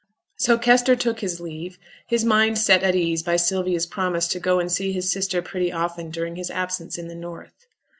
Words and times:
So 0.35 0.57
Kester 0.57 0.95
took 0.95 1.19
his 1.19 1.39
leave, 1.39 1.77
his 2.07 2.25
mind 2.25 2.57
set 2.57 2.81
at 2.81 2.95
ease 2.95 3.21
by 3.21 3.35
Sylvia's 3.35 3.85
promise 3.85 4.27
to 4.29 4.39
go 4.39 4.57
and 4.59 4.71
see 4.71 4.91
his 4.91 5.11
sister 5.11 5.43
pretty 5.43 5.71
often 5.71 6.09
during 6.09 6.37
his 6.37 6.49
absence 6.49 6.97
in 6.97 7.07
the 7.07 7.13
North. 7.13 7.67